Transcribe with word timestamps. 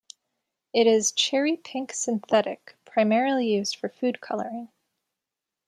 It 0.73 0.87
is 0.87 1.11
cherry-pink 1.11 1.93
synthetic, 1.93 2.75
primarily 2.85 3.45
used 3.53 3.75
for 3.75 3.87
food 3.87 4.19
coloring. 4.19 4.69